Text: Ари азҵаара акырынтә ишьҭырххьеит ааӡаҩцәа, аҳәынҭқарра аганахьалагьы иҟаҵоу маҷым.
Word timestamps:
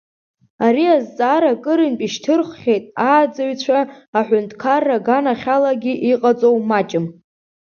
Ари 0.65 0.85
азҵаара 0.95 1.49
акырынтә 1.53 2.03
ишьҭырххьеит 2.05 2.85
ааӡаҩцәа, 3.09 3.79
аҳәынҭқарра 4.19 4.95
аганахьалагьы 4.99 5.93
иҟаҵоу 6.11 6.57
маҷым. 6.69 7.05